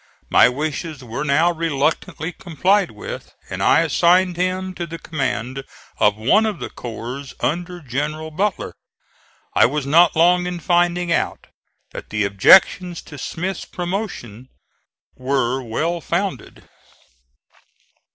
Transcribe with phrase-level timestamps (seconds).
[0.31, 5.63] My wishes were now reluctantly complied with, and I assigned him to the command
[5.99, 8.73] of one of the corps under General Butler.
[9.55, 11.45] I was not long in finding out
[11.91, 14.49] that the objections to Smith's promotion
[15.15, 16.67] were well founded.